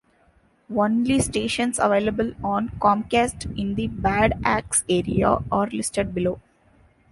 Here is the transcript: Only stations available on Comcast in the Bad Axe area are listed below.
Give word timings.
Only 0.75 1.19
stations 1.19 1.77
available 1.77 2.33
on 2.43 2.69
Comcast 2.79 3.55
in 3.55 3.75
the 3.75 3.85
Bad 3.87 4.41
Axe 4.43 4.83
area 4.89 5.37
are 5.51 5.67
listed 5.67 6.15
below. 6.15 6.41